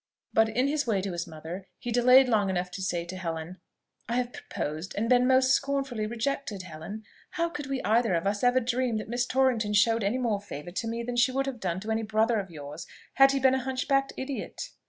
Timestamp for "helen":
3.15-3.59, 6.63-7.03